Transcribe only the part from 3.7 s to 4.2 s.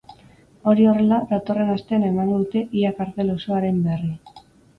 berri.